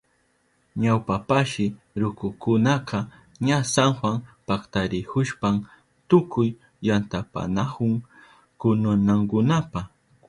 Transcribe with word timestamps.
Ñawpashi 0.81 1.65
rukukunaka 1.99 2.97
ña 3.47 3.57
San 3.73 3.91
Juan 3.97 4.17
paktarihushpan 4.47 5.55
tukuy 6.09 6.49
yantapayanahun 6.87 7.93
kununankunapa. 8.59 9.81